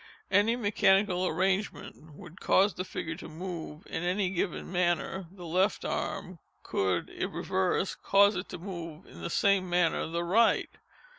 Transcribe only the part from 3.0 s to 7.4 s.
to move, in any given manner, the left arm—could, if